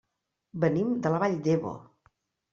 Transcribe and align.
Venim 0.63 0.95
de 1.03 1.11
la 1.17 1.21
Vall 1.25 1.37
d'Ebo. 1.49 1.77